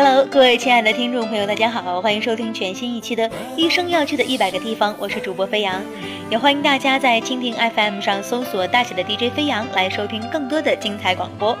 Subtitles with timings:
[0.00, 5.82] Hello，各位亲爱的听众朋友，大家好，欢迎收听全新一期的《一生要去的一百个地方》，我是主播飞扬，
[6.30, 11.58] 也欢迎大家在蜻蜓 FM 上搜索大写的 DJ 飞扬来收听更多的精彩广播。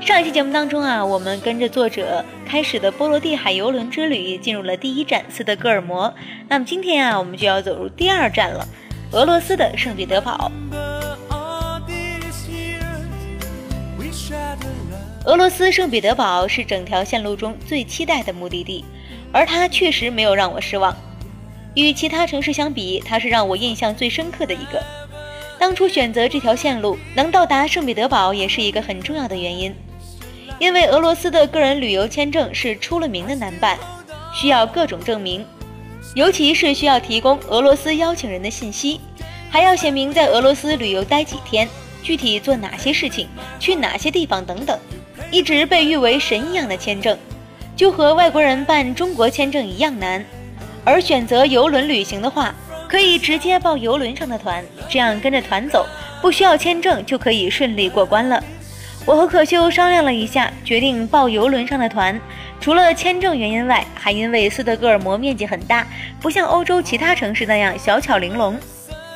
[0.00, 6.14] 上一期节目当中啊，我们跟着作者开始的波罗的海游轮之旅，进入了第一站斯德哥尔摩。
[6.48, 8.66] 那么今天啊，我们就要走入第二站了，
[9.12, 10.50] 俄罗斯的圣彼得堡。
[15.24, 18.84] 俄罗斯圣彼得堡是整条线路中最期待的目的地，
[19.32, 20.96] 而它确实没有让我失望。
[21.74, 24.82] 与其他城市相比，它是让我印象最深刻的一个。
[25.58, 29.74] 当初选择这条线路，能到达圣彼得堡也是一个很重要的原因。
[30.58, 33.78] 因为俄罗斯的个人旅游签证是出了名的难办，
[34.32, 35.44] 需要各种证明，
[36.14, 39.00] 尤其是需要提供俄罗斯邀请人的信息，
[39.50, 41.68] 还要写明在俄罗斯旅游待几天，
[42.02, 44.78] 具体做哪些事情，去哪些地方等等，
[45.30, 47.18] 一直被誉为神一样的签证，
[47.76, 50.24] 就和外国人办中国签证一样难。
[50.84, 52.54] 而选择游轮旅行的话，
[52.88, 55.86] 可以直接报游轮上的团，这样跟着团走，
[56.22, 58.42] 不需要签证就可以顺利过关了。
[59.04, 62.18] 我和可秀商量了一下，决定报游轮上的团。
[62.60, 65.86] 除了签证原因外，还因为斯德哥尔摩面积很大，
[66.20, 68.58] 不像欧洲其他城市那样小巧玲珑。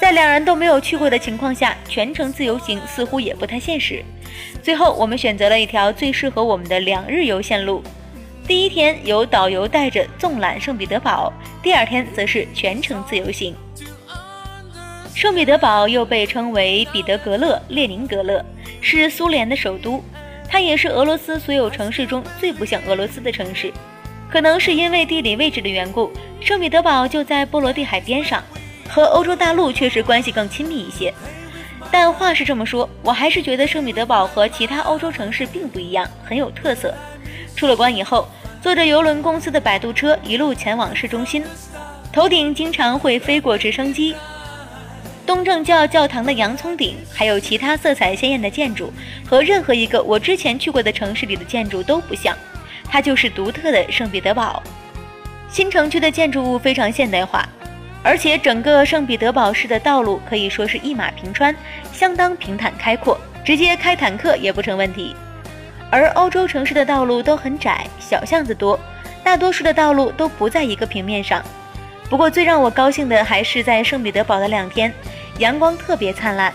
[0.03, 4.03] 在两人都没有去过的情况下，全程自由行似乎也不太现实。
[4.61, 7.81] 最后，我们选择了一条最适合我们的两日游线路。
[8.45, 13.55] 第一天由导游带着纵览圣彼得堡，第二天则是全程自由行。
[15.15, 18.45] 圣彼得堡又被称为彼得格勒、列宁格勒。
[18.81, 20.03] 是苏联的首都，
[20.49, 23.73] 它也是俄罗斯所有城市中最不像俄罗斯的城市。
[24.29, 28.43] 可能是因为地理位置的缘故，圣彼得堡就在波罗的海边上，
[28.95, 31.13] 和欧洲大陆确实关系更亲密一些。
[31.91, 36.95] 但话是这么说，我还是觉得圣彼得堡和其他欧洲城市并不一样，很有特色。
[37.57, 38.29] 出了关以后，
[38.61, 41.43] 坐着游轮公司的摆渡车一路前往市中心，
[42.13, 44.15] 头顶经常会飞过直升机。
[45.25, 48.93] 东正教教堂的洋葱顶，还有其他色彩鲜艳的建筑，
[49.27, 52.37] 和任何一个我之前去过的城市里的建筑都不像。
[52.85, 54.63] 它就是独特的圣彼得堡。
[55.49, 57.49] 新城区的建筑物非常现代化，
[58.03, 61.55] 而且整个圣彼得堡市的道路可以说是一马平川，
[61.93, 65.15] 相当平坦开阔，直接开坦克也不成问题。
[65.91, 68.79] 而欧洲城市的道路都很窄，小巷子多，
[69.23, 71.43] 大多数的道路都不在一个平面上。
[72.11, 74.93] 不过最让我高兴的还是在圣彼得堡的两天。
[75.39, 76.53] 阳光特别灿烂。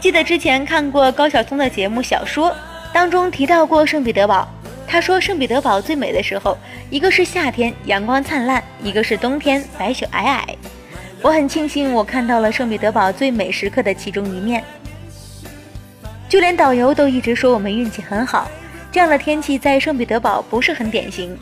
[0.00, 2.50] 记得之前看过高晓松的节目《小说》，
[2.92, 4.46] 当中提到过圣彼得堡。
[4.92, 6.54] 他说，圣彼得堡最美的时候，
[6.90, 10.42] 一个是夏天，阳光灿烂；一个是冬天，白雪皑皑。
[11.22, 14.62] 我很庆幸我看到了圣彼得堡最美时刻的其中一面。
[16.28, 18.50] 就连导游都一直说我们运气很好，
[18.92, 21.34] 这样的天气在圣彼得堡不是很典型。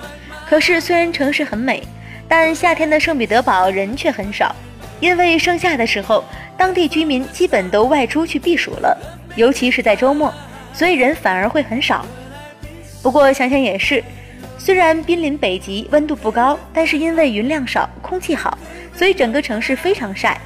[0.49, 1.83] 可是虽然城市很美，
[2.29, 4.55] 但夏天的圣彼得堡人却很少。
[5.01, 6.23] 因为盛夏的时候，
[6.57, 8.97] 当地居民基本都外出去避暑了，
[9.35, 10.33] 尤其是在周末，
[10.73, 12.07] 所以人反而会很少。
[13.03, 14.03] 不过想想也是，
[14.59, 18.59] 虽然濒临北极，温度不高，但是因为云量少，空气好，
[18.95, 20.41] 所以整个城市非常晒，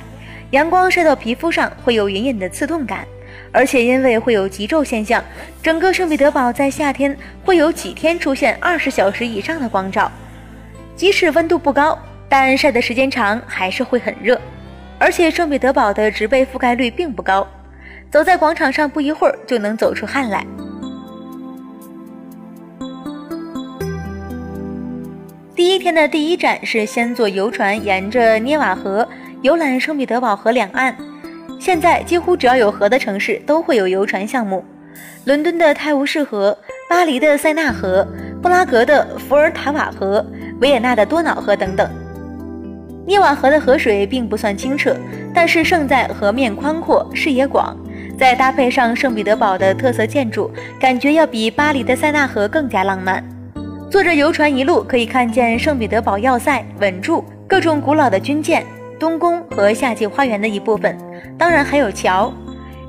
[0.50, 3.06] 阳光晒到皮肤上会有隐隐的刺痛感，
[3.50, 5.22] 而且因为会有极昼现象，
[5.62, 10.10] 整个圣彼得堡在夏天会有几天出现二十小时以上的光照，
[10.94, 11.98] 即使温度不高。
[12.26, 14.40] 但晒的时间长还是会很热，
[14.98, 17.46] 而且圣彼得堡的植被覆盖率并不高，
[18.10, 20.44] 走在广场上不一会儿就能走出汗来。
[25.56, 29.08] 第一天的第一站是先坐游船沿着涅瓦河
[29.42, 30.96] 游览圣彼得堡河两岸。
[31.60, 34.64] 现在几乎只要有河的城市都会有游船项目，
[35.24, 36.56] 伦敦的泰晤士河、
[36.90, 38.04] 巴黎的塞纳河、
[38.42, 40.26] 布拉格的伏尔塔瓦河、
[40.60, 41.88] 维也纳的多瑙河等等。
[43.06, 44.96] 涅瓦河的河水并不算清澈，
[45.32, 47.76] 但是胜在河面宽阔、视野广，
[48.18, 50.50] 再搭配上圣彼得堡的特色建筑，
[50.80, 53.22] 感觉要比巴黎的塞纳河更加浪漫。
[53.94, 58.66] 坐着游船一路可以看见圣彼得堡要塞、稳住各种古老的军舰、
[58.98, 60.98] 东宫和夏季花园的一部分，
[61.38, 62.32] 当然还有桥。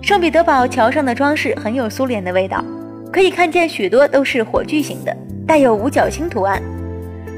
[0.01, 2.65] 圣彼得堡桥上的装饰很有苏联的味道，
[3.13, 5.15] 可以看见许多都是火炬型的，
[5.45, 6.59] 带有五角星图案。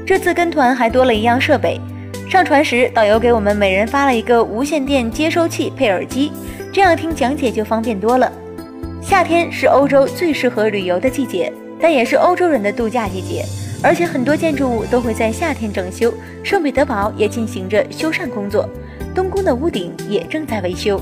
[0.06, 1.78] 这次跟团还多了一样设备。
[2.26, 6.32] 上船时，导游给我们每人发了一个无线电接收器配耳机，
[6.72, 8.32] 这样听讲解就方便多了。
[9.02, 13.44] 夏天是欧洲最适合旅游的季节，但也是欧洲人的度假季节，
[13.82, 16.12] 而且很多建筑物都会在夏天整修。
[16.42, 18.68] 圣彼得堡也进行着修缮工作，
[19.14, 21.00] 东宫的屋顶也正在维修。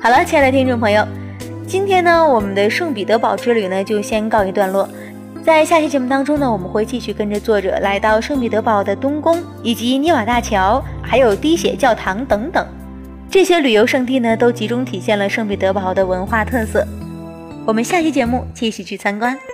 [0.00, 1.06] 好了，亲爱的听众朋友。
[1.66, 4.88] 今天呢，我们的圣彼得堡之旅呢就先告一段落。
[5.42, 12.66] 在下期节目当中呢，我们会继续跟着作者来到圣彼得堡的东宫，以及涅瓦大桥，还有滴血教堂等等。
[13.30, 16.86] 这些旅游胜地呢，都集中体现了圣彼得堡的文化特色。
[17.66, 19.53] 我们下期节目继续去参观。